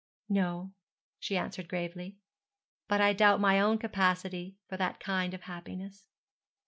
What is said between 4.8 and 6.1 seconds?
kind of happiness.'